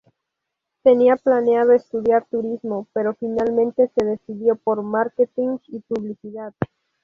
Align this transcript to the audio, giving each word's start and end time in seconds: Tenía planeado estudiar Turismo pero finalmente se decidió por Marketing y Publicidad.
Tenía 0.81 1.15
planeado 1.15 1.73
estudiar 1.73 2.25
Turismo 2.25 2.87
pero 2.91 3.13
finalmente 3.13 3.91
se 3.93 4.03
decidió 4.03 4.55
por 4.55 4.81
Marketing 4.81 5.57
y 5.67 5.79
Publicidad. 5.81 6.55